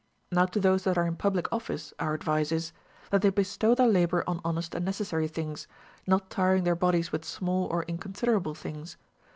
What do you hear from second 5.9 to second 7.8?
not tiring their bodies with small